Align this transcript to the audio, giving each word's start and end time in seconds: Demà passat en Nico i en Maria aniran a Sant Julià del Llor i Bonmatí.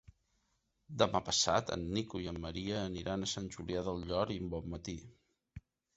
Demà 1.01 1.19
passat 1.27 1.69
en 1.75 1.83
Nico 1.97 2.21
i 2.23 2.25
en 2.31 2.39
Maria 2.47 2.79
aniran 2.87 3.27
a 3.27 3.29
Sant 3.37 3.53
Julià 3.57 3.85
del 3.91 4.03
Llor 4.09 4.33
i 4.37 4.39
Bonmatí. 4.55 4.97